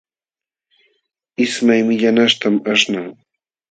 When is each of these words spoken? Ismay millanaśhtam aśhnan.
Ismay 1.47 1.81
millanaśhtam 1.93 2.55
aśhnan. 2.75 3.07